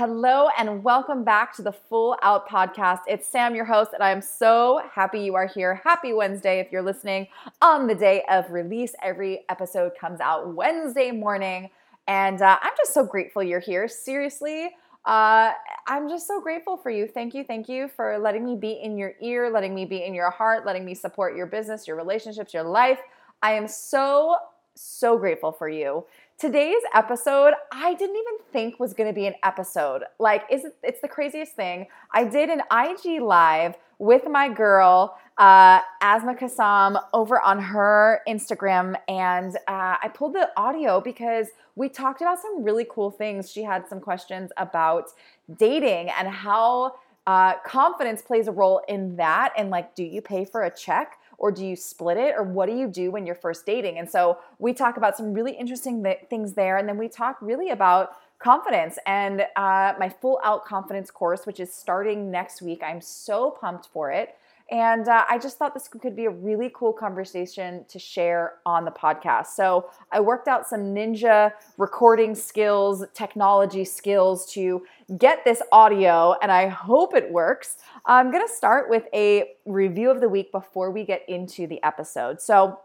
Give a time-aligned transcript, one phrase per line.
[0.00, 3.00] Hello and welcome back to the Full Out Podcast.
[3.06, 5.82] It's Sam, your host, and I am so happy you are here.
[5.84, 7.26] Happy Wednesday if you're listening
[7.60, 8.94] on the day of release.
[9.02, 11.68] Every episode comes out Wednesday morning,
[12.08, 13.88] and uh, I'm just so grateful you're here.
[13.88, 14.70] Seriously,
[15.04, 15.52] uh,
[15.86, 17.06] I'm just so grateful for you.
[17.06, 20.14] Thank you, thank you for letting me be in your ear, letting me be in
[20.14, 23.00] your heart, letting me support your business, your relationships, your life.
[23.42, 24.36] I am so,
[24.74, 26.06] so grateful for you.
[26.40, 30.04] Today's episode, I didn't even think was going to be an episode.
[30.18, 31.86] Like, is it, it's the craziest thing.
[32.14, 38.96] I did an IG live with my girl, uh, Asma Kassam, over on her Instagram,
[39.06, 43.52] and uh, I pulled the audio because we talked about some really cool things.
[43.52, 45.10] She had some questions about
[45.58, 46.94] dating and how
[47.26, 51.18] uh, confidence plays a role in that, and like, do you pay for a check?
[51.40, 53.98] Or do you split it or what do you do when you're first dating?
[53.98, 56.76] And so we talk about some really interesting th- things there.
[56.76, 61.58] And then we talk really about confidence and uh, my full out confidence course, which
[61.58, 62.82] is starting next week.
[62.84, 64.36] I'm so pumped for it.
[64.70, 68.84] And uh, I just thought this could be a really cool conversation to share on
[68.84, 69.48] the podcast.
[69.48, 74.84] So I worked out some ninja recording skills, technology skills to
[75.18, 77.78] get this audio, and I hope it works.
[78.06, 81.82] I'm going to start with a review of the week before we get into the
[81.82, 82.40] episode.
[82.40, 82.78] So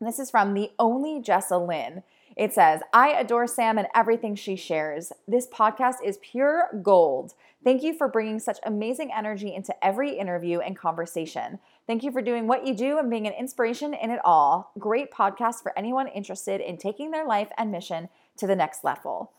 [0.00, 2.02] this is from the only Jessa Lynn.
[2.40, 5.12] It says, I adore Sam and everything she shares.
[5.28, 7.34] This podcast is pure gold.
[7.62, 11.58] Thank you for bringing such amazing energy into every interview and conversation.
[11.86, 14.72] Thank you for doing what you do and being an inspiration in it all.
[14.78, 19.32] Great podcast for anyone interested in taking their life and mission to the next level.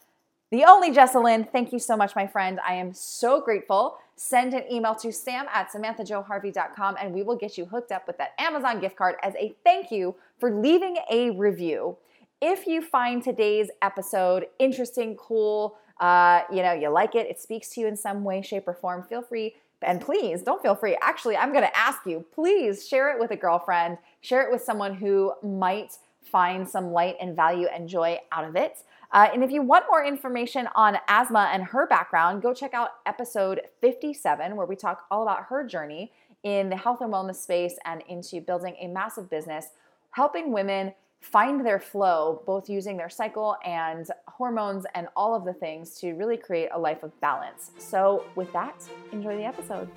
[0.51, 2.59] The only Jesselyn, thank you so much, my friend.
[2.63, 3.97] I am so grateful.
[4.15, 8.19] Send an email to sam at samanthajoharvey.com and we will get you hooked up with
[8.19, 11.97] that Amazon gift card as a thank you for leaving a review.
[12.41, 17.69] If you find today's episode interesting, cool, uh, you know, you like it, it speaks
[17.69, 20.97] to you in some way, shape, or form, feel free and please don't feel free.
[21.01, 24.61] Actually, I'm going to ask you, please share it with a girlfriend, share it with
[24.61, 28.83] someone who might find some light and value and joy out of it.
[29.11, 32.91] Uh, and if you want more information on Asma and her background, go check out
[33.05, 36.11] episode 57, where we talk all about her journey
[36.43, 39.67] in the health and wellness space and into building a massive business,
[40.11, 45.53] helping women find their flow, both using their cycle and hormones and all of the
[45.53, 47.71] things to really create a life of balance.
[47.77, 48.75] So, with that,
[49.11, 49.87] enjoy the episode.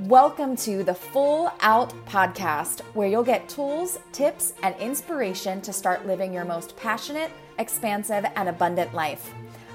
[0.00, 6.06] Welcome to the Full Out Podcast, where you'll get tools, tips, and inspiration to start
[6.06, 9.30] living your most passionate, expansive, and abundant life.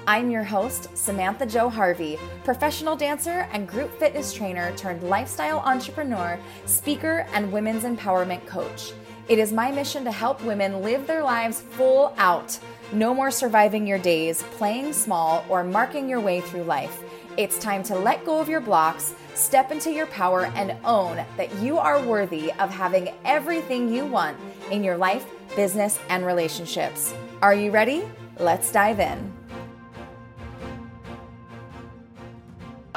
[0.08, 6.38] I'm your host, Samantha Jo Harvey, professional dancer and group fitness trainer turned lifestyle entrepreneur,
[6.66, 8.92] speaker, and women's empowerment coach.
[9.26, 12.58] It is my mission to help women live their lives full out.
[12.92, 17.02] No more surviving your days, playing small, or marking your way through life.
[17.38, 21.54] It's time to let go of your blocks, step into your power, and own that
[21.60, 24.36] you are worthy of having everything you want
[24.70, 25.24] in your life,
[25.56, 27.14] business, and relationships.
[27.40, 28.04] Are you ready?
[28.38, 29.32] Let's dive in.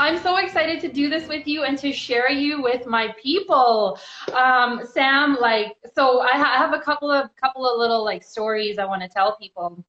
[0.07, 3.99] I'm so excited to do this with you and to share you with my people.
[4.31, 8.23] Um, Sam, like, so I, ha- I have a couple of couple of little like
[8.23, 9.83] stories I want to tell people.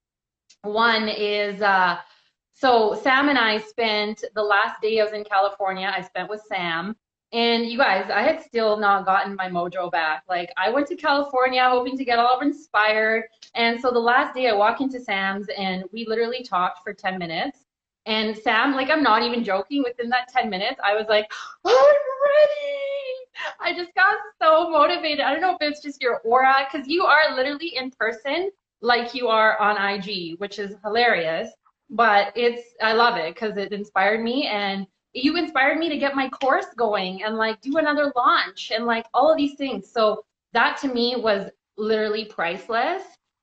[0.63, 1.99] One is uh,
[2.53, 5.89] so Sam and I spent the last day I was in California.
[5.97, 6.97] I spent with Sam.
[7.33, 10.25] And you guys, I had still not gotten my mojo back.
[10.29, 13.27] Like I went to California hoping to get all inspired.
[13.55, 17.19] And so the last day I walk into Sam's and we literally talked for 10
[17.19, 17.68] minutes
[18.09, 21.31] and Sam, like, I'm not even joking, within that 10 minutes, I was like,
[21.67, 23.19] I'm ready.
[23.61, 25.21] I just got so motivated.
[25.21, 29.15] I don't know if it's just your aura, because you are literally in person like
[29.15, 31.51] you are on IG, which is hilarious.
[31.91, 36.15] But it's, I love it because it inspired me and you inspired me to get
[36.15, 39.91] my course going and like do another launch and like all of these things.
[39.93, 40.25] So
[40.55, 43.03] that to me was literally priceless.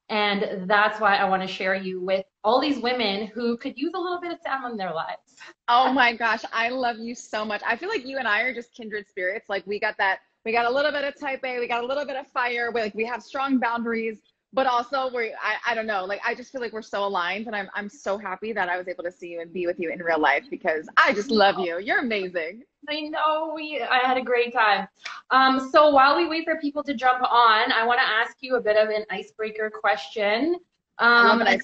[0.10, 3.92] And that's why I want to share you with all these women who could use
[3.96, 5.36] a little bit of Sam in their lives.
[5.68, 7.62] oh my gosh, I love you so much.
[7.68, 9.50] I feel like you and I are just kindred spirits.
[9.50, 11.88] Like we got that, we got a little bit of type A, we got a
[11.88, 12.72] little bit of fire.
[12.72, 14.20] We like we have strong boundaries,
[14.54, 17.48] but also we I, I don't know, like I just feel like we're so aligned
[17.48, 19.80] and I'm I'm so happy that I was able to see you and be with
[19.80, 21.80] you in real life because I just love you.
[21.80, 22.62] You're amazing.
[22.88, 24.88] I know we I had a great time.
[25.32, 28.58] Um, so while we wait for people to jump on, I want to ask you
[28.58, 30.58] a bit of an icebreaker question.
[31.00, 31.44] Um.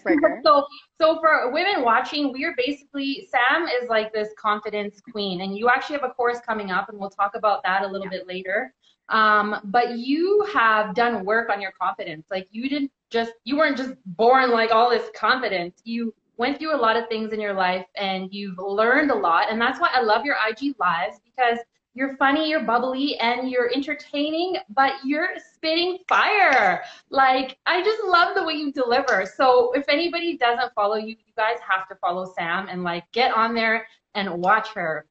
[0.44, 0.66] So,
[1.00, 5.98] so for women watching, we're basically Sam is like this confidence queen, and you actually
[5.98, 8.20] have a course coming up, and we'll talk about that a little yeah.
[8.20, 8.74] bit later.
[9.10, 12.26] Um, but you have done work on your confidence.
[12.32, 15.82] Like you didn't just you weren't just born like all this confidence.
[15.84, 19.52] You went through a lot of things in your life and you've learned a lot.
[19.52, 21.60] And that's why I love your IG lives because
[21.94, 26.84] you're funny, you're bubbly, and you're entertaining, but you're spitting fire.
[27.10, 29.26] Like, I just love the way you deliver.
[29.26, 33.34] So, if anybody doesn't follow you, you guys have to follow Sam and like get
[33.36, 35.06] on there and watch her.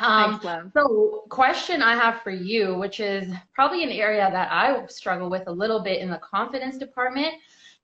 [0.00, 4.86] Um, Thanks, so, question I have for you, which is probably an area that I
[4.86, 7.34] struggle with a little bit in the confidence department,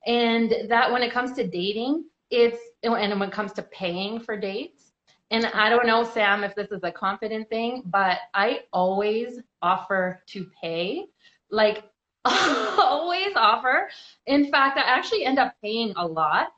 [0.06, 4.38] and that when it comes to dating, it's and when it comes to paying for
[4.38, 4.83] dates,
[5.30, 10.22] and I don't know, Sam, if this is a confident thing, but I always offer
[10.28, 11.06] to pay.
[11.50, 11.84] Like,
[12.24, 13.88] always offer.
[14.26, 16.48] In fact, I actually end up paying a lot.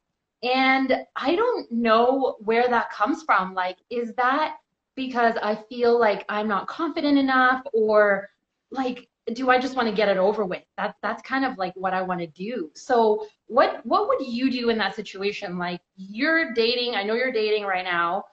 [0.43, 3.55] And I don't know where that comes from.
[3.55, 4.57] Like, is that
[4.95, 8.29] because I feel like I'm not confident enough or
[8.71, 10.63] like do I just want to get it over with?
[10.77, 12.71] That's that's kind of like what I want to do.
[12.75, 15.59] So what what would you do in that situation?
[15.59, 18.25] Like you're dating, I know you're dating right now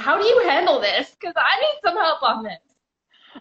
[0.00, 1.10] how do you handle this?
[1.18, 2.58] Because I need some help on this.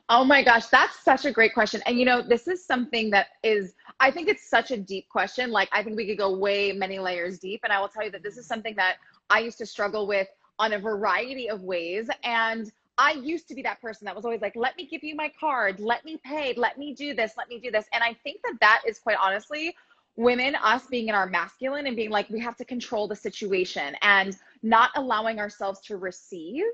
[0.09, 1.81] Oh my gosh, that's such a great question.
[1.85, 5.51] And you know, this is something that is, I think it's such a deep question.
[5.51, 7.61] Like, I think we could go way many layers deep.
[7.63, 8.95] And I will tell you that this is something that
[9.29, 10.27] I used to struggle with
[10.59, 12.09] on a variety of ways.
[12.23, 15.15] And I used to be that person that was always like, let me give you
[15.15, 17.85] my card, let me pay, let me do this, let me do this.
[17.93, 19.75] And I think that that is quite honestly
[20.15, 23.95] women, us being in our masculine and being like, we have to control the situation
[24.01, 26.65] and not allowing ourselves to receive.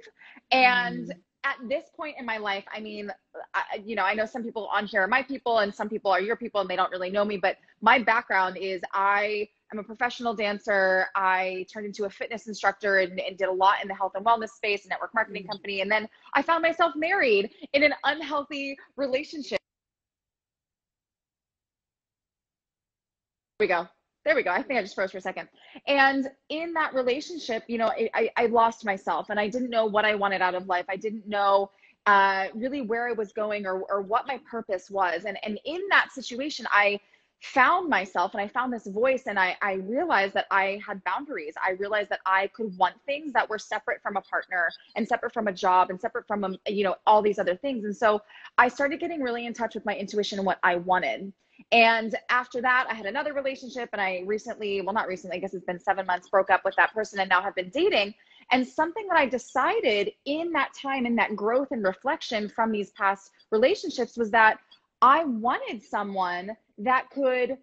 [0.51, 1.11] And mm.
[1.43, 3.11] at this point in my life, I mean,
[3.53, 6.11] I, you know, I know some people on here are my people and some people
[6.11, 9.79] are your people and they don't really know me, but my background is I am
[9.79, 11.07] a professional dancer.
[11.15, 14.25] I turned into a fitness instructor and, and did a lot in the health and
[14.25, 15.51] wellness space, a network marketing mm.
[15.51, 15.81] company.
[15.81, 19.59] And then I found myself married in an unhealthy relationship
[23.59, 23.87] we go.
[24.23, 24.51] There we go.
[24.51, 25.47] I think I just froze for a second.
[25.87, 30.05] And in that relationship, you know, I, I lost myself and I didn't know what
[30.05, 30.85] I wanted out of life.
[30.89, 31.71] I didn't know
[32.05, 35.25] uh, really where I was going or, or what my purpose was.
[35.25, 36.99] And, and in that situation, I
[37.41, 41.53] found myself and I found this voice and I, I realized that I had boundaries.
[41.65, 45.33] I realized that I could want things that were separate from a partner and separate
[45.33, 47.85] from a job and separate from, a, um, you know, all these other things.
[47.85, 48.21] And so
[48.57, 51.33] I started getting really in touch with my intuition and what I wanted.
[51.71, 55.53] And after that, I had another relationship, and I recently, well, not recently, I guess
[55.53, 58.13] it's been seven months, broke up with that person and now have been dating.
[58.51, 62.91] And something that I decided in that time, in that growth and reflection from these
[62.91, 64.59] past relationships, was that
[65.01, 67.57] I wanted someone that could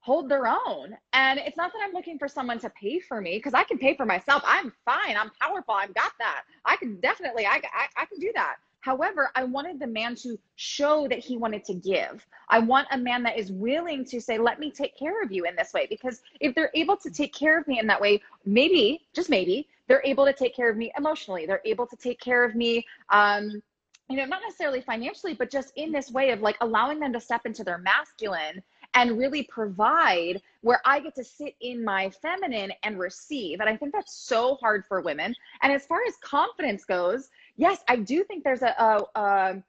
[0.00, 0.96] hold their own.
[1.12, 3.78] And it's not that I'm looking for someone to pay for me because I can
[3.78, 4.42] pay for myself.
[4.44, 5.16] I'm fine.
[5.16, 5.74] I'm powerful.
[5.74, 6.42] I've got that.
[6.66, 8.56] I can definitely, I, I, I can do that.
[8.84, 12.26] However, I wanted the man to show that he wanted to give.
[12.50, 15.46] I want a man that is willing to say, let me take care of you
[15.46, 15.86] in this way.
[15.88, 19.66] Because if they're able to take care of me in that way, maybe, just maybe,
[19.88, 21.46] they're able to take care of me emotionally.
[21.46, 23.62] They're able to take care of me, um,
[24.10, 27.20] you know, not necessarily financially, but just in this way of like allowing them to
[27.20, 32.72] step into their masculine and really provide where I get to sit in my feminine
[32.82, 33.60] and receive.
[33.60, 35.34] And I think that's so hard for women.
[35.62, 39.62] And as far as confidence goes, yes, I do think there's a, a, a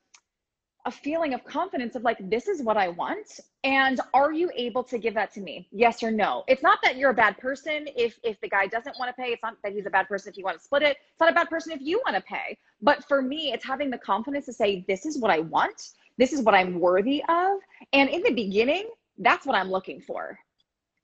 [0.87, 4.83] a feeling of confidence of like this is what i want and are you able
[4.83, 5.67] to give that to me?
[5.71, 6.43] Yes or no?
[6.47, 9.29] It's not that you're a bad person if if the guy doesn't want to pay.
[9.29, 10.97] It's not that he's a bad person if you want to split it.
[11.11, 12.59] It's not a bad person if you want to pay.
[12.83, 16.31] But for me it's having the confidence to say this is what i want this
[16.31, 17.59] is what i'm worthy of
[17.91, 20.37] and in the beginning that's what i'm looking for.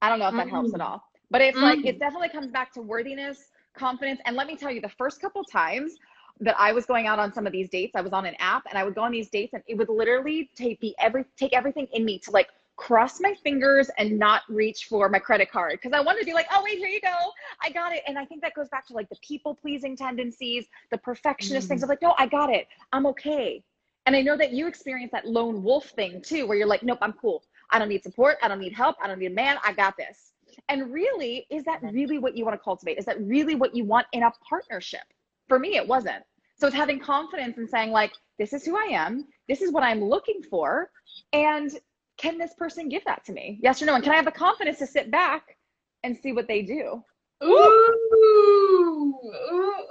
[0.03, 0.55] I don't know if that mm-hmm.
[0.55, 1.03] helps at all.
[1.31, 1.65] But it's mm-hmm.
[1.65, 3.39] like it definitely comes back to worthiness
[3.73, 5.95] confidence and let me tell you the first couple times
[6.41, 7.95] that I was going out on some of these dates.
[7.95, 9.89] I was on an app and I would go on these dates and it would
[9.89, 14.41] literally take be every take everything in me to like cross my fingers and not
[14.49, 16.99] reach for my credit card because I wanted to be like, oh wait, here you
[17.01, 17.15] go,
[17.61, 18.01] I got it.
[18.07, 21.69] And I think that goes back to like the people pleasing tendencies, the perfectionist mm.
[21.69, 23.63] things of like, no, I got it, I'm okay.
[24.07, 26.97] And I know that you experience that lone wolf thing too, where you're like, nope,
[27.01, 27.43] I'm cool.
[27.69, 28.37] I don't need support.
[28.41, 28.97] I don't need help.
[29.01, 29.57] I don't need a man.
[29.63, 30.31] I got this.
[30.69, 32.97] And really, is that really what you want to cultivate?
[32.97, 35.03] Is that really what you want in a partnership?
[35.47, 36.23] For me, it wasn't.
[36.61, 39.81] So it's having confidence and saying, like, this is who I am, this is what
[39.81, 40.91] I'm looking for,
[41.33, 41.71] and
[42.17, 43.57] can this person give that to me?
[43.63, 43.95] Yes or no?
[43.95, 45.57] And can I have the confidence to sit back
[46.03, 47.03] and see what they do?
[47.43, 49.15] Ooh, ooh,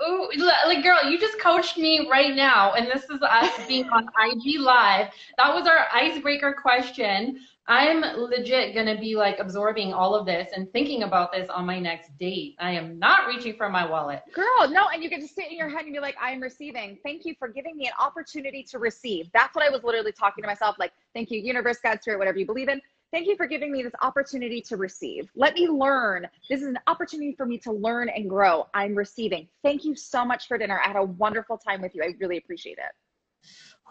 [0.08, 0.30] ooh.
[0.36, 2.74] Like, girl, you just coached me right now.
[2.74, 5.08] And this is us being on IG Live.
[5.38, 7.40] That was our icebreaker question.
[7.70, 11.78] I'm legit gonna be like absorbing all of this and thinking about this on my
[11.78, 12.56] next date.
[12.58, 14.22] I am not reaching for my wallet.
[14.34, 16.40] Girl, no, and you get to sit in your head and be like, I am
[16.40, 16.98] receiving.
[17.04, 19.30] Thank you for giving me an opportunity to receive.
[19.32, 22.38] That's what I was literally talking to myself, like, thank you, universe, God, spirit, whatever
[22.38, 22.82] you believe in.
[23.12, 25.30] Thank you for giving me this opportunity to receive.
[25.36, 26.26] Let me learn.
[26.48, 28.66] This is an opportunity for me to learn and grow.
[28.74, 29.46] I'm receiving.
[29.62, 30.80] Thank you so much for dinner.
[30.84, 32.02] I had a wonderful time with you.
[32.02, 33.09] I really appreciate it.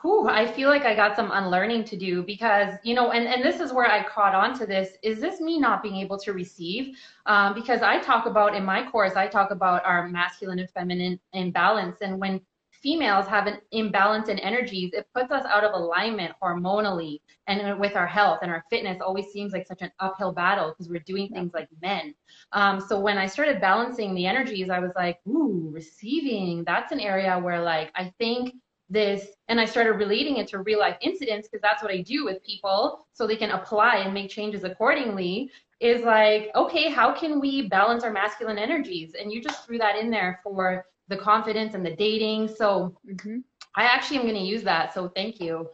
[0.01, 3.43] Whew, I feel like I got some unlearning to do because, you know, and, and
[3.43, 4.97] this is where I caught on to this.
[5.03, 6.95] Is this me not being able to receive?
[7.25, 11.19] Um, because I talk about in my course, I talk about our masculine and feminine
[11.33, 11.97] imbalance.
[12.01, 12.39] And when
[12.71, 17.95] females have an imbalance in energies, it puts us out of alignment hormonally and with
[17.95, 21.27] our health and our fitness always seems like such an uphill battle because we're doing
[21.29, 22.13] things like men.
[22.53, 26.99] Um, so when I started balancing the energies, I was like, ooh, receiving, that's an
[26.99, 28.53] area where like I think
[28.89, 32.25] this and I started relating it to real life incidents because that's what I do
[32.25, 37.39] with people so they can apply and make changes accordingly is like okay how can
[37.39, 39.13] we balance our masculine energies?
[39.19, 43.39] And you just threw that in there for the confidence and the dating so mm-hmm.
[43.75, 45.69] I actually am going to use that so thank you.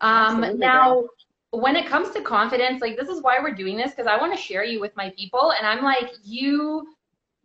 [0.00, 1.04] Um now
[1.50, 4.34] when it comes to confidence like this is why we're doing this because I want
[4.34, 6.88] to share you with my people and I'm like you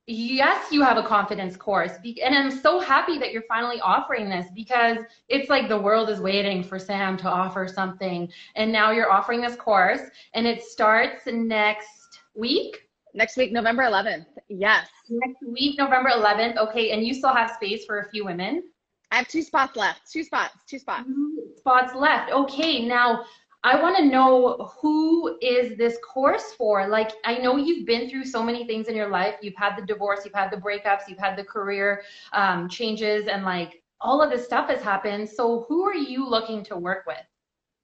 [0.07, 1.93] yes, you have a confidence course.
[2.23, 4.97] And I'm so happy that you're finally offering this because
[5.29, 8.31] it's like the world is waiting for Sam to offer something.
[8.55, 10.01] And now you're offering this course
[10.33, 12.87] and it starts next week.
[13.13, 14.25] Next week, November 11th.
[14.47, 14.87] Yes.
[15.09, 16.57] Next week, November 11th.
[16.57, 16.91] Okay.
[16.91, 18.63] And you still have space for a few women?
[19.11, 20.09] I have two spots left.
[20.11, 20.55] Two spots.
[20.69, 21.09] Two spots.
[21.57, 22.31] spots left.
[22.31, 22.85] Okay.
[22.85, 23.25] Now,
[23.63, 26.87] I want to know who is this course for?
[26.87, 29.35] Like, I know you've been through so many things in your life.
[29.41, 32.01] You've had the divorce, you've had the breakups, you've had the career
[32.33, 35.29] um, changes, and like all of this stuff has happened.
[35.29, 37.21] So, who are you looking to work with?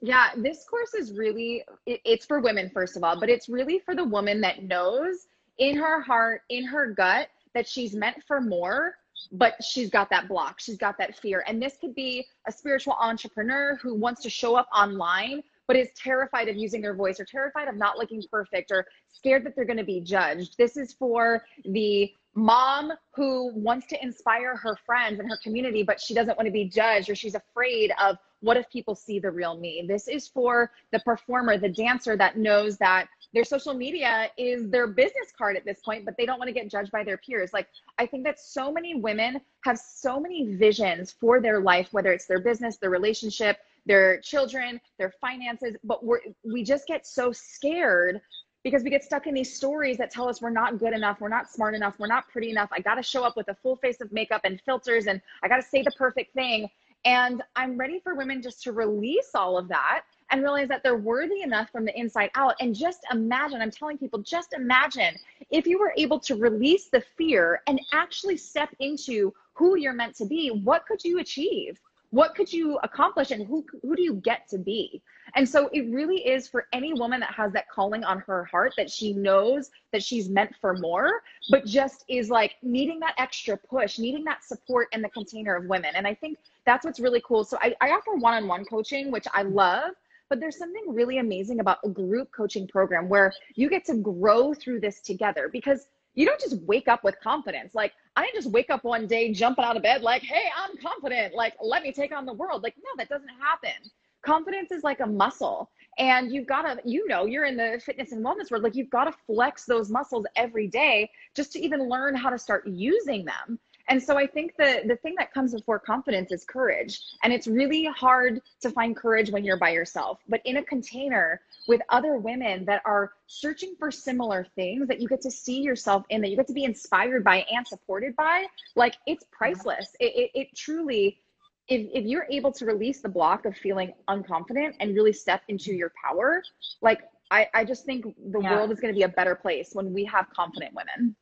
[0.01, 3.77] Yeah, this course is really, it, it's for women, first of all, but it's really
[3.77, 5.27] for the woman that knows
[5.59, 8.95] in her heart, in her gut, that she's meant for more
[9.31, 12.95] but she's got that block she's got that fear and this could be a spiritual
[13.01, 17.25] entrepreneur who wants to show up online but is terrified of using their voice or
[17.25, 20.57] terrified of not looking perfect or scared that they're going to be judged.
[20.57, 25.99] This is for the mom who wants to inspire her friends and her community, but
[25.99, 29.31] she doesn't want to be judged or she's afraid of what if people see the
[29.31, 29.83] real me.
[29.87, 34.87] This is for the performer, the dancer that knows that their social media is their
[34.87, 37.51] business card at this point, but they don't want to get judged by their peers.
[37.53, 42.11] Like, I think that so many women have so many visions for their life, whether
[42.11, 47.31] it's their business, their relationship, their children, their finances, but we're, we just get so
[47.31, 48.21] scared
[48.63, 51.29] because we get stuck in these stories that tell us we're not good enough, we're
[51.29, 52.69] not smart enough, we're not pretty enough.
[52.71, 55.47] I got to show up with a full face of makeup and filters and I
[55.47, 56.69] got to say the perfect thing.
[57.05, 60.97] And I'm ready for women just to release all of that and realize that they're
[60.97, 62.55] worthy enough from the inside out.
[62.59, 65.15] And just imagine, I'm telling people, just imagine
[65.49, 70.15] if you were able to release the fear and actually step into who you're meant
[70.17, 71.79] to be, what could you achieve?
[72.11, 75.01] What could you accomplish and who who do you get to be?
[75.35, 78.73] And so it really is for any woman that has that calling on her heart
[78.77, 83.57] that she knows that she's meant for more but just is like needing that extra
[83.57, 85.91] push needing that support in the container of women.
[85.95, 87.43] And i think that's what's really cool.
[87.43, 89.91] So i, I offer one-on-one coaching which i love
[90.29, 94.53] but there's something really amazing about a group coaching program where you get to grow
[94.53, 95.87] through this together because
[96.17, 97.75] you don't just wake up with confidence.
[97.75, 100.75] Like, I didn't just wake up one day jumping out of bed, like, hey, I'm
[100.77, 101.35] confident.
[101.35, 102.63] Like, let me take on the world.
[102.63, 103.91] Like, no, that doesn't happen.
[104.25, 105.69] Confidence is like a muscle.
[105.99, 108.63] And you've got to, you know, you're in the fitness and wellness world.
[108.63, 112.39] Like, you've got to flex those muscles every day just to even learn how to
[112.39, 113.59] start using them.
[113.89, 116.99] And so I think the the thing that comes before confidence is courage.
[117.23, 120.19] And it's really hard to find courage when you're by yourself.
[120.27, 125.07] But in a container with other women that are searching for similar things that you
[125.07, 128.45] get to see yourself in, that you get to be inspired by and supported by,
[128.75, 129.95] like it's priceless.
[129.99, 131.19] It, it, it truly
[131.67, 135.73] if, if you're able to release the block of feeling unconfident and really step into
[135.73, 136.41] your power,
[136.81, 138.55] like I, I just think the yeah.
[138.55, 141.15] world is going to be a better place when we have confident women.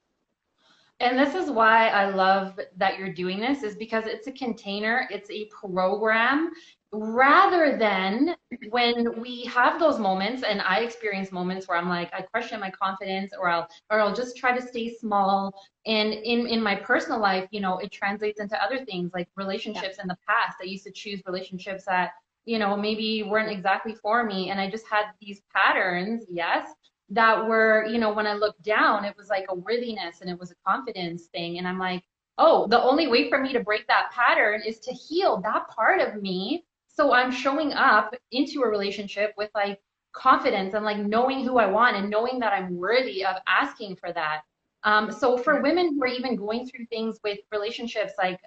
[0.99, 5.07] And this is why I love that you're doing this is because it's a container,
[5.11, 6.51] it's a program
[6.95, 8.35] rather than
[8.69, 12.71] when we have those moments and I experience moments where I'm like I question my
[12.71, 15.53] confidence or I'll or I'll just try to stay small
[15.85, 19.95] and in in my personal life, you know, it translates into other things like relationships
[19.97, 20.03] yeah.
[20.03, 20.57] in the past.
[20.61, 22.11] I used to choose relationships that
[22.45, 26.69] you know maybe weren't exactly for me and I just had these patterns, yes,
[27.09, 30.39] that were, you know, when I looked down, it was like a worthiness and it
[30.39, 31.57] was a confidence thing.
[31.57, 32.03] And I'm like,
[32.37, 36.01] oh, the only way for me to break that pattern is to heal that part
[36.01, 36.65] of me.
[36.87, 39.79] So I'm showing up into a relationship with like
[40.13, 44.11] confidence and like knowing who I want and knowing that I'm worthy of asking for
[44.13, 44.41] that.
[44.83, 48.39] Um, so for women who are even going through things with relationships, like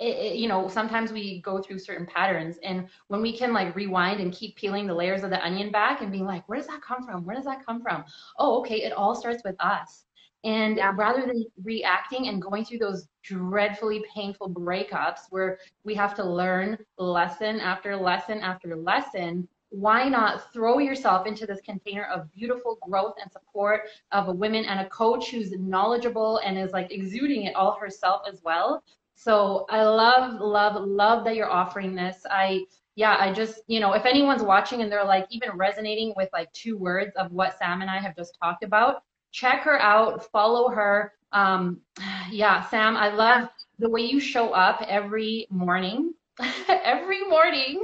[0.00, 4.20] it, you know, sometimes we go through certain patterns, and when we can like rewind
[4.20, 6.80] and keep peeling the layers of the onion back and being like, where does that
[6.82, 7.24] come from?
[7.24, 8.04] Where does that come from?
[8.38, 10.06] Oh, okay, it all starts with us.
[10.42, 10.94] And yeah.
[10.96, 16.78] rather than reacting and going through those dreadfully painful breakups where we have to learn
[16.96, 23.14] lesson after lesson after lesson, why not throw yourself into this container of beautiful growth
[23.22, 27.54] and support of a woman and a coach who's knowledgeable and is like exuding it
[27.54, 28.82] all herself as well
[29.22, 32.24] so I love, love, love that you're offering this.
[32.30, 36.30] I, yeah, I just, you know, if anyone's watching and they're like even resonating with
[36.32, 40.24] like two words of what Sam and I have just talked about, check her out,
[40.32, 41.12] follow her.
[41.32, 41.82] Um,
[42.30, 46.14] yeah, Sam, I love the way you show up every morning.
[46.68, 47.82] every morning.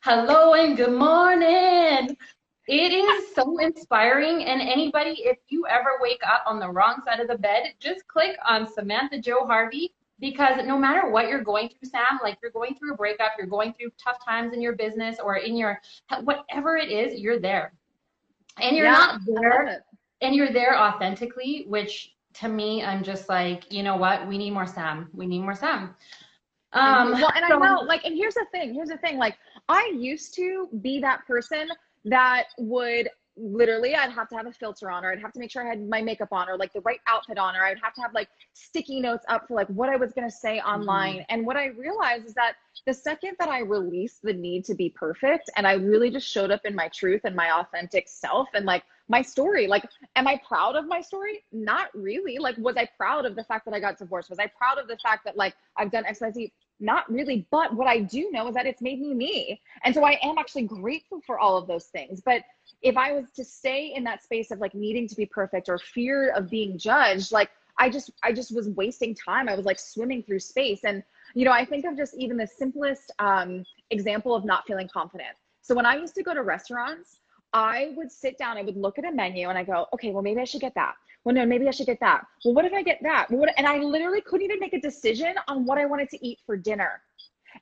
[0.00, 2.16] Hello and good morning.
[2.68, 4.44] It is so inspiring.
[4.44, 8.08] And anybody, if you ever wake up on the wrong side of the bed, just
[8.08, 9.92] click on Samantha Jo Harvey
[10.24, 13.46] because no matter what you're going through sam like you're going through a breakup you're
[13.46, 15.78] going through tough times in your business or in your
[16.22, 17.74] whatever it is you're there.
[18.58, 19.84] And you're yeah, not there
[20.22, 24.26] and you're there authentically which to me i'm just like you know what?
[24.26, 25.10] We need more sam.
[25.12, 25.94] We need more sam.
[26.72, 29.36] Um well and so, i know like and here's the thing here's the thing like
[29.68, 31.68] i used to be that person
[32.06, 35.50] that would literally I'd have to have a filter on or I'd have to make
[35.50, 37.94] sure I had my makeup on or like the right outfit on or I'd have
[37.94, 41.16] to have like sticky notes up for like what I was going to say online.
[41.16, 41.34] Mm-hmm.
[41.34, 42.54] And what I realized is that
[42.86, 46.50] the second that I released the need to be perfect and I really just showed
[46.50, 49.84] up in my truth and my authentic self and like my story, like
[50.16, 51.44] am I proud of my story?
[51.52, 52.38] Not really.
[52.38, 54.30] Like was I proud of the fact that I got divorced?
[54.30, 56.52] Was I proud of the fact that like I've done XYZ?
[56.80, 59.60] Not really, but what I do know is that it's made me me.
[59.84, 62.20] And so I am actually grateful for all of those things.
[62.20, 62.42] But
[62.82, 65.78] if I was to stay in that space of like needing to be perfect or
[65.78, 69.48] fear of being judged, like I just I just was wasting time.
[69.48, 70.80] I was like swimming through space.
[70.84, 71.02] And
[71.34, 75.36] you know, I think of just even the simplest um, example of not feeling confident.
[75.62, 77.20] So when I used to go to restaurants,
[77.52, 80.22] I would sit down, I would look at a menu and I go, okay, well,
[80.22, 80.94] maybe I should get that.
[81.24, 82.26] Well, no, maybe I should get that.
[82.44, 83.30] Well, what if I get that?
[83.30, 86.38] Well, and I literally couldn't even make a decision on what I wanted to eat
[86.44, 87.00] for dinner.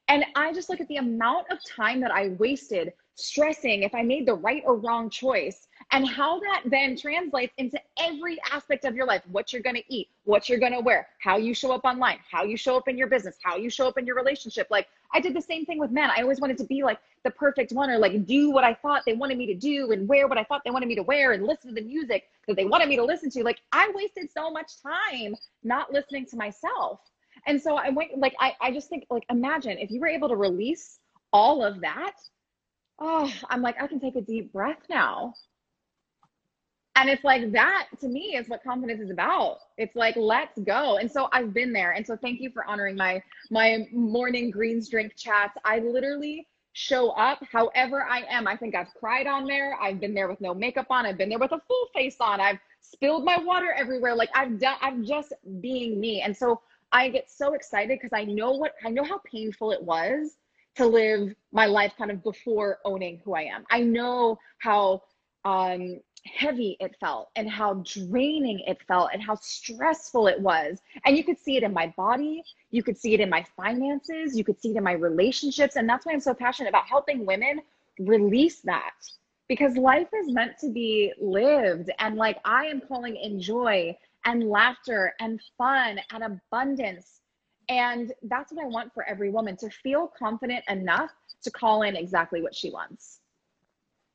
[0.09, 4.02] And I just look at the amount of time that I wasted stressing if I
[4.02, 8.95] made the right or wrong choice and how that then translates into every aspect of
[8.95, 11.73] your life what you're going to eat, what you're going to wear, how you show
[11.73, 14.17] up online, how you show up in your business, how you show up in your
[14.17, 14.67] relationship.
[14.71, 16.11] Like I did the same thing with men.
[16.11, 19.02] I always wanted to be like the perfect one or like do what I thought
[19.05, 21.33] they wanted me to do and wear what I thought they wanted me to wear
[21.33, 23.45] and listen to the music that they wanted me to listen to.
[23.45, 27.00] Like I wasted so much time not listening to myself.
[27.47, 30.28] And so I went like I, I just think like imagine if you were able
[30.31, 30.99] to release
[31.33, 32.15] all of that
[33.02, 35.35] oh, I'm like, I can take a deep breath now.
[36.95, 39.59] And it's like that to me is what confidence is about.
[39.78, 40.99] It's like, let's go.
[40.99, 41.93] And so I've been there.
[41.93, 45.57] And so thank you for honoring my my morning greens drink chats.
[45.65, 48.47] I literally show up however I am.
[48.47, 49.76] I think I've cried on there.
[49.81, 51.07] I've been there with no makeup on.
[51.07, 52.41] I've been there with a full face on.
[52.41, 54.15] I've spilled my water everywhere.
[54.15, 56.21] Like I've done I'm just being me.
[56.21, 56.61] And so
[56.93, 60.37] I get so excited because I know what I know how painful it was
[60.76, 63.65] to live my life kind of before owning who I am.
[63.71, 65.02] I know how
[65.45, 70.80] um, heavy it felt and how draining it felt and how stressful it was.
[71.04, 74.37] And you could see it in my body, you could see it in my finances,
[74.37, 75.76] you could see it in my relationships.
[75.76, 77.61] And that's why I'm so passionate about helping women
[77.99, 78.95] release that
[79.49, 81.91] because life is meant to be lived.
[81.99, 87.23] And like I am calling in joy and laughter and fun and abundance
[87.69, 91.11] and that's what I want for every woman to feel confident enough
[91.43, 93.21] to call in exactly what she wants.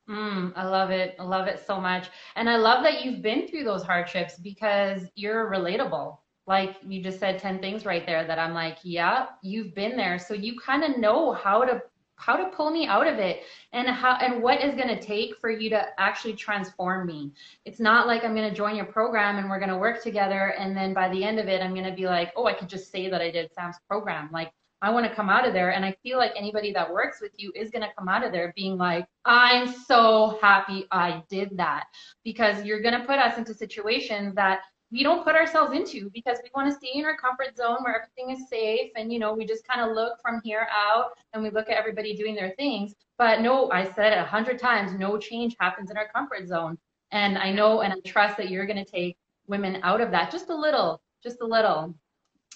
[0.08, 1.16] Mm, I love it.
[1.18, 2.08] I love it so much.
[2.34, 6.16] And I love that you've been through those hardships because you're relatable.
[6.46, 10.18] Like you just said 10 things right there that I'm like, yeah, you've been there.
[10.18, 11.82] So you kind of know how to
[12.18, 13.42] how to pull me out of it
[13.72, 17.32] and how and what is going to take for you to actually transform me
[17.64, 20.52] it's not like i'm going to join your program and we're going to work together
[20.58, 22.68] and then by the end of it i'm going to be like oh i could
[22.68, 24.50] just say that i did sam's program like
[24.82, 27.32] i want to come out of there and i feel like anybody that works with
[27.36, 31.56] you is going to come out of there being like i'm so happy i did
[31.56, 31.84] that
[32.24, 34.60] because you're going to put us into situations that
[34.90, 37.94] we don't put ourselves into because we want to stay in our comfort zone where
[37.94, 41.42] everything is safe and you know we just kind of look from here out and
[41.42, 42.94] we look at everybody doing their things.
[43.18, 46.78] But no i said it a hundred times no change happens in our comfort zone.
[47.10, 50.30] And i know and i trust that you're going to take women out of that
[50.30, 51.94] just a little just a little.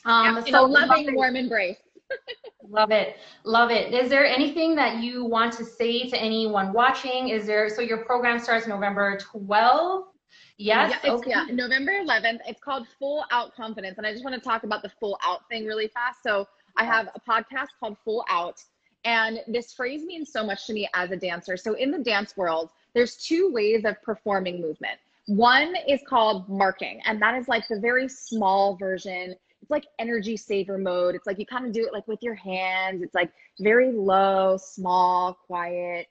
[0.05, 1.79] Um yeah, so loving warm embrace
[2.69, 7.29] love it love it is there anything that you want to say to anyone watching
[7.29, 10.05] is there so your program starts november 12th
[10.59, 10.95] Yes.
[11.03, 11.31] Yeah, okay.
[11.31, 12.39] yeah, November 11th.
[12.47, 13.99] It's called Full Out Confidence.
[13.99, 16.23] And I just want to talk about the full out thing really fast.
[16.23, 16.47] So
[16.77, 18.63] I have a podcast called Full Out.
[19.05, 21.57] And this phrase means so much to me as a dancer.
[21.57, 24.99] So in the dance world, there's two ways of performing movement.
[25.27, 29.35] One is called marking, and that is like the very small version.
[29.63, 31.15] It's like energy saver mode.
[31.15, 33.03] It's like you kind of do it like with your hands.
[33.03, 36.09] It's like very low, small, quiet.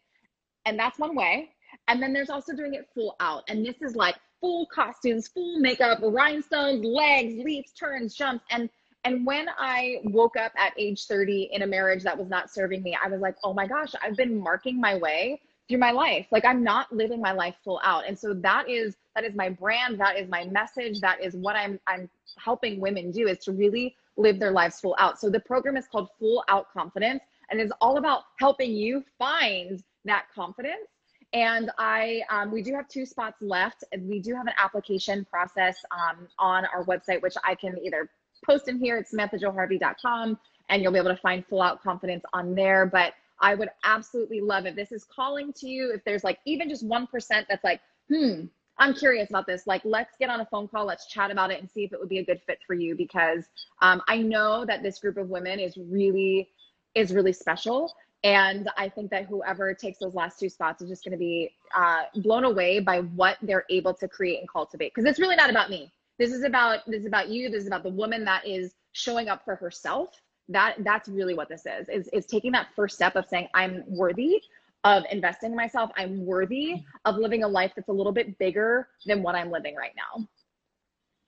[0.65, 1.49] And that's one way.
[1.87, 3.43] And then there's also doing it full out.
[3.49, 8.45] And this is like full costumes, full makeup, rhinestones, legs, leaps, turns, jumps.
[8.49, 8.69] And
[9.03, 12.83] and when I woke up at age 30 in a marriage that was not serving
[12.83, 16.27] me, I was like, oh my gosh, I've been marking my way through my life.
[16.31, 18.05] Like I'm not living my life full out.
[18.07, 21.55] And so that is that is my brand, that is my message, that is what
[21.55, 25.19] I'm I'm helping women do is to really live their lives full out.
[25.19, 29.83] So the program is called Full Out Confidence and it's all about helping you find
[30.05, 30.87] that confidence.
[31.33, 33.83] And I, um, we do have two spots left.
[33.91, 38.09] and We do have an application process um, on our website, which I can either
[38.45, 40.39] post in here at samanthajoharvey.com
[40.69, 42.85] and you'll be able to find full out confidence on there.
[42.85, 45.91] But I would absolutely love if this is calling to you.
[45.93, 48.45] If there's like even just 1% that's like, hmm,
[48.77, 49.67] I'm curious about this.
[49.67, 50.85] Like, let's get on a phone call.
[50.85, 52.95] Let's chat about it and see if it would be a good fit for you
[52.95, 53.45] because
[53.81, 56.49] um, I know that this group of women is really
[56.95, 57.93] is really special.
[58.23, 61.51] And I think that whoever takes those last two spots is just going to be
[61.75, 64.93] uh, blown away by what they're able to create and cultivate.
[64.93, 65.91] Because it's really not about me.
[66.19, 67.49] This is about this is about you.
[67.49, 70.21] This is about the woman that is showing up for herself.
[70.49, 71.89] That that's really what this is.
[71.89, 74.41] Is is taking that first step of saying I'm worthy
[74.83, 75.91] of investing in myself.
[75.95, 79.75] I'm worthy of living a life that's a little bit bigger than what I'm living
[79.75, 80.27] right now.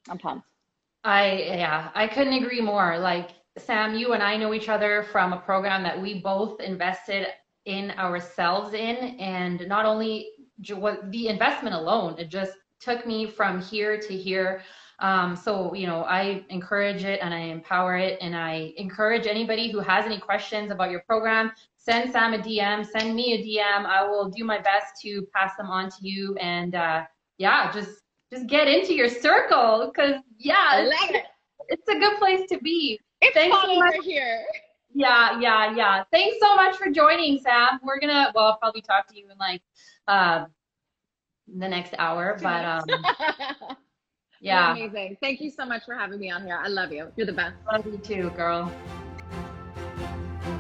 [0.09, 0.47] I'm pumped.
[1.03, 2.97] I yeah, I couldn't agree more.
[2.97, 7.27] Like Sam, you and I know each other from a program that we both invested
[7.65, 10.29] in ourselves in, and not only
[10.71, 14.61] what the investment alone, it just took me from here to here.
[14.99, 18.17] Um, so, you know, I encourage it and I empower it.
[18.21, 21.51] And I encourage anybody who has any questions about your program,
[21.83, 23.85] send Sam a DM, send me a DM.
[23.85, 26.35] I will do my best to pass them on to you.
[26.37, 27.03] And uh,
[27.37, 31.27] yeah, just just get into your circle because yeah, it's,
[31.67, 32.99] it's, a good place to be.
[33.21, 34.43] It's Thanks fun so over here.
[34.93, 36.03] Yeah, yeah, yeah.
[36.11, 37.79] Thanks so much for joining, Sam.
[37.83, 39.61] We're gonna well, I'll probably talk to you in like
[40.07, 40.45] uh,
[41.47, 42.85] the next hour, but um.
[44.43, 44.75] Yeah.
[44.75, 45.17] You're amazing.
[45.21, 46.59] Thank you so much for having me on here.
[46.61, 47.07] I love you.
[47.15, 47.55] You're the best.
[47.71, 48.69] Love you too, girl.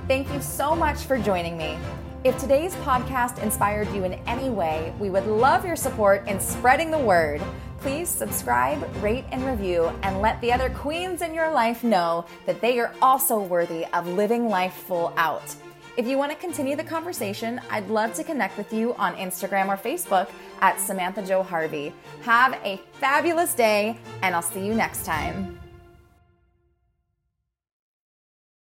[0.07, 1.77] Thank you so much for joining me.
[2.25, 6.91] If today's podcast inspired you in any way, we would love your support in spreading
[6.91, 7.41] the word.
[7.79, 12.59] Please subscribe, rate, and review, and let the other queens in your life know that
[12.59, 15.55] they are also worthy of living life full out.
[15.95, 19.67] If you want to continue the conversation, I'd love to connect with you on Instagram
[19.67, 21.93] or Facebook at Samantha Jo Harvey.
[22.23, 25.62] Have a fabulous day, and I'll see you next time.